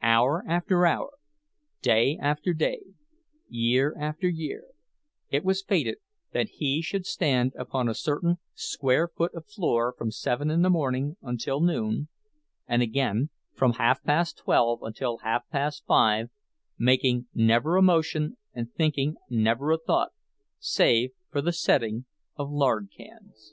[0.00, 1.10] Hour after hour,
[1.82, 2.80] day after day,
[3.50, 4.64] year after year,
[5.28, 5.96] it was fated
[6.32, 10.70] that he should stand upon a certain square foot of floor from seven in the
[10.70, 12.08] morning until noon,
[12.66, 16.30] and again from half past twelve till half past five,
[16.78, 20.12] making never a motion and thinking never a thought,
[20.58, 22.06] save for the setting
[22.36, 23.52] of lard cans.